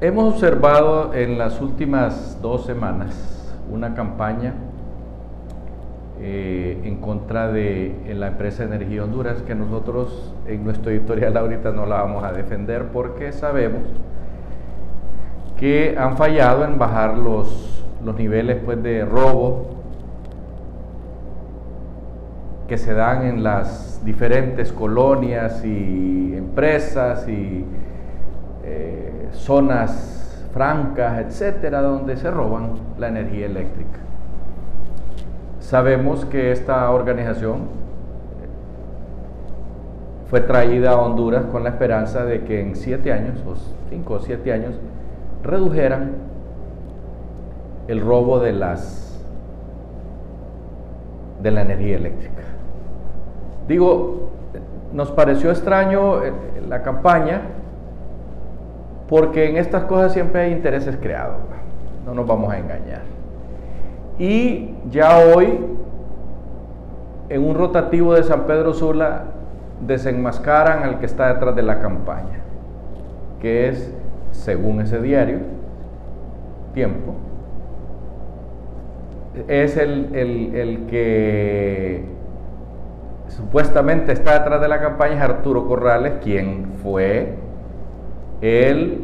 [0.00, 4.54] Hemos observado en las últimas dos semanas una campaña
[6.20, 11.84] eh, en contra de la empresa Energía Honduras que nosotros en nuestro editorial ahorita no
[11.84, 13.82] la vamos a defender porque sabemos
[15.58, 19.78] que han fallado en bajar los, los niveles pues, de robo
[22.68, 27.64] que se dan en las diferentes colonias y empresas y
[28.62, 33.98] eh, zonas francas, etcétera, donde se roban la energía eléctrica.
[35.60, 37.68] Sabemos que esta organización
[40.30, 43.54] fue traída a Honduras con la esperanza de que en siete años, o
[43.88, 44.74] cinco o siete años,
[45.42, 46.12] redujeran
[47.86, 49.04] el robo de las
[51.42, 52.42] de la energía eléctrica.
[53.68, 54.30] Digo,
[54.92, 56.32] nos pareció extraño eh,
[56.68, 57.42] la campaña
[59.08, 61.36] porque en estas cosas siempre hay intereses creados,
[62.04, 63.02] no nos vamos a engañar.
[64.18, 65.58] Y ya hoy,
[67.28, 69.24] en un rotativo de San Pedro Sula,
[69.86, 72.40] desenmascaran al que está detrás de la campaña,
[73.40, 73.94] que es,
[74.32, 75.38] según ese diario,
[76.74, 77.14] Tiempo,
[79.48, 82.04] es el, el que
[83.28, 87.34] supuestamente está detrás de la campaña, es Arturo Corrales, quien fue
[88.40, 88.98] el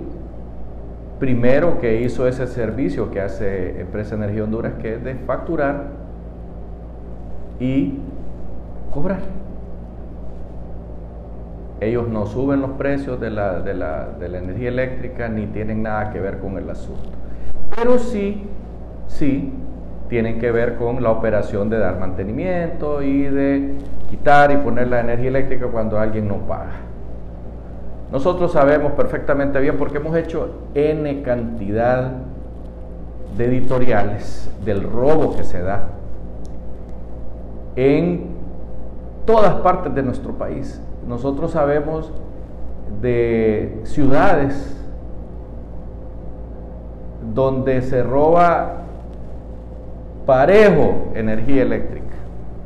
[1.18, 5.86] primero que hizo ese servicio que hace Empresa Energía Honduras, que es de facturar
[7.60, 7.94] y
[8.92, 9.20] cobrar.
[11.80, 15.82] Ellos no suben los precios de la, de la, de la energía eléctrica ni tienen
[15.82, 17.10] nada que ver con el asunto.
[17.77, 18.44] Pero sí,
[19.06, 19.52] sí,
[20.08, 23.74] tienen que ver con la operación de dar mantenimiento y de
[24.08, 26.83] quitar y poner la energía eléctrica cuando alguien no paga.
[28.14, 32.13] Nosotros sabemos perfectamente bien porque hemos hecho N cantidad
[33.36, 35.89] de editoriales del robo que se da
[37.74, 38.27] en
[39.27, 40.80] todas partes de nuestro país.
[41.08, 42.13] Nosotros sabemos
[43.03, 44.80] de ciudades
[47.35, 48.85] donde se roba
[50.24, 52.04] parejo energía eléctrica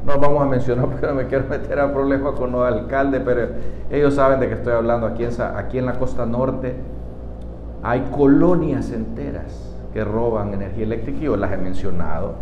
[0.09, 3.49] no vamos a mencionar porque no me quiero meter a problemas con los alcaldes, pero
[3.91, 6.75] ellos saben de que estoy hablando aquí en, aquí en la costa norte.
[7.83, 12.35] Hay colonias enteras que roban energía eléctrica y yo las he mencionado,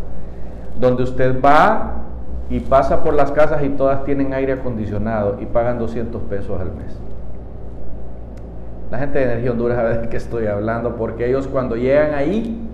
[0.81, 2.03] donde usted va
[2.49, 6.73] y pasa por las casas y todas tienen aire acondicionado y pagan 200 pesos al
[6.73, 6.99] mes.
[8.91, 12.67] La gente de Energía Honduras sabe de qué estoy hablando, porque ellos cuando llegan ahí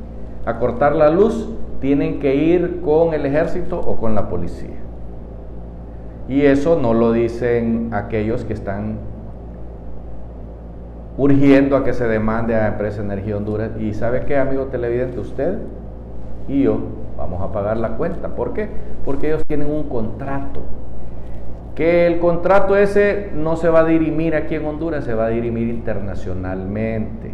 [0.44, 1.48] a cortar la luz,
[1.80, 4.81] tienen que ir con el ejército o con la policía.
[6.28, 8.98] Y eso no lo dicen aquellos que están
[11.18, 13.70] urgiendo a que se demande a la empresa Energía Honduras.
[13.78, 15.58] Y sabe qué, amigo televidente, usted
[16.48, 16.78] y yo
[17.16, 18.28] vamos a pagar la cuenta.
[18.28, 18.68] ¿Por qué?
[19.04, 20.60] Porque ellos tienen un contrato.
[21.74, 25.28] Que el contrato ese no se va a dirimir aquí en Honduras, se va a
[25.28, 27.32] dirimir internacionalmente.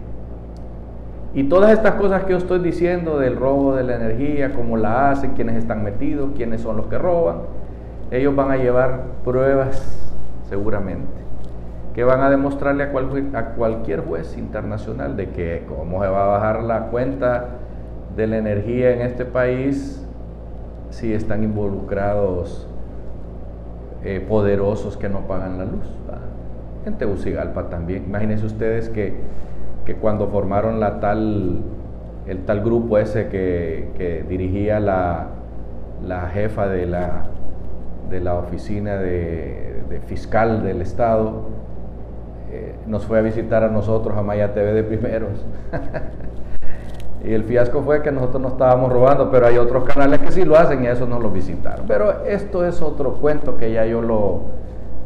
[1.34, 5.10] Y todas estas cosas que yo estoy diciendo del robo de la energía, cómo la
[5.10, 7.38] hacen, quiénes están metidos, quiénes son los que roban,
[8.10, 10.10] ellos van a llevar pruebas
[10.48, 11.18] seguramente
[11.94, 16.26] que van a demostrarle a, a cualquier juez internacional de que cómo se va a
[16.28, 17.46] bajar la cuenta
[18.16, 20.06] de la energía en este país
[20.90, 22.68] si están involucrados
[24.04, 25.92] eh, poderosos que no pagan la luz.
[26.86, 28.04] En Tegucigalpa también.
[28.04, 29.14] Imagínense ustedes que
[29.88, 31.62] que cuando formaron la tal,
[32.26, 35.28] el tal grupo ese que, dirigía la,
[36.34, 37.22] jefa de la,
[38.10, 41.42] de la oficina de, fiscal del Estado,
[42.50, 45.44] eh, nos fue a visitar a nosotros a Maya TV de primeros.
[47.24, 50.44] y el fiasco fue que nosotros no estábamos robando, pero hay otros canales que sí
[50.44, 51.86] lo hacen y a eso no lo visitaron.
[51.86, 54.42] Pero esto es otro cuento que ya yo lo,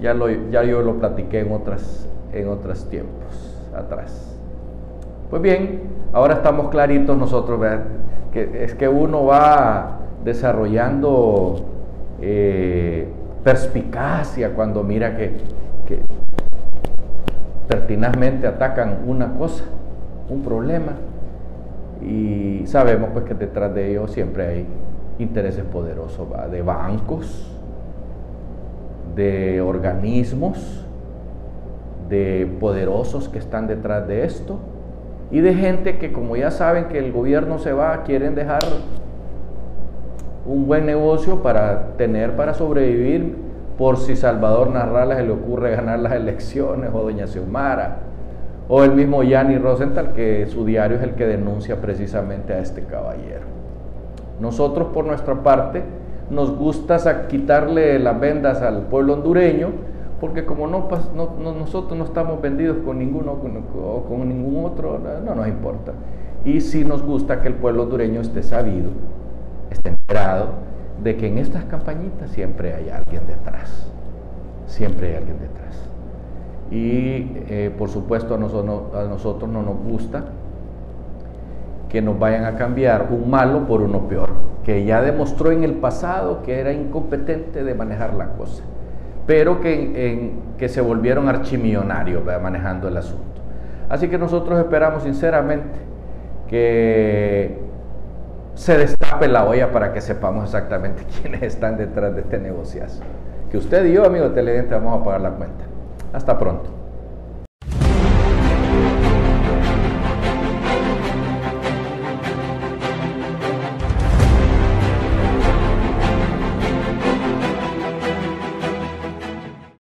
[0.00, 4.38] ya lo, ya yo lo platiqué en, otras, en otros tiempos atrás.
[5.30, 5.80] Pues bien,
[6.12, 7.58] ahora estamos claritos nosotros,
[8.32, 11.56] que es que uno va desarrollando
[12.20, 12.71] eh,
[13.44, 15.32] perspicacia cuando mira que,
[17.68, 19.64] pertinazmente atacan una cosa,
[20.28, 20.92] un problema,
[22.02, 24.66] y sabemos pues que detrás de ellos siempre hay
[25.18, 27.48] intereses poderosos de bancos,
[29.14, 30.86] de organismos,
[32.08, 34.58] de poderosos que están detrás de esto
[35.30, 38.60] y de gente que como ya saben que el gobierno se va, quieren dejar
[40.44, 43.36] un buen negocio para tener, para sobrevivir,
[43.78, 47.98] por si Salvador Narrala se le ocurre ganar las elecciones, o Doña Xiomara,
[48.68, 52.84] o el mismo Yanni Rosenthal, que su diario es el que denuncia precisamente a este
[52.84, 53.46] caballero.
[54.40, 55.82] Nosotros, por nuestra parte,
[56.30, 59.68] nos gusta quitarle las vendas al pueblo hondureño,
[60.20, 60.88] porque como no,
[61.58, 65.92] nosotros no estamos vendidos con ninguno o con ningún otro, no nos importa.
[66.44, 68.90] Y sí nos gusta que el pueblo hondureño esté sabido,
[69.70, 69.96] esté
[71.02, 73.90] de que en estas campañitas siempre hay alguien detrás,
[74.66, 75.88] siempre hay alguien detrás.
[76.70, 80.24] Y eh, por supuesto a nosotros, a nosotros no nos gusta
[81.88, 84.30] que nos vayan a cambiar un malo por uno peor,
[84.64, 88.62] que ya demostró en el pasado que era incompetente de manejar la cosa
[89.26, 93.40] pero que, que se volvieron archimillonarios manejando el asunto.
[93.88, 95.78] Así que nosotros esperamos sinceramente
[96.48, 97.58] que
[98.54, 103.02] se destape la olla para que sepamos exactamente quiénes están detrás de este negociazo.
[103.50, 105.64] Que usted y yo, amigo televidente, vamos a pagar la cuenta.
[106.12, 106.81] Hasta pronto.